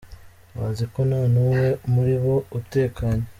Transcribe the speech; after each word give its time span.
Bazi 0.57 0.83
ko 0.93 0.99
nta 1.09 1.21
n’umwe 1.33 1.67
muri 1.93 2.15
bo 2.23 2.35
utekanye.” 2.59 3.25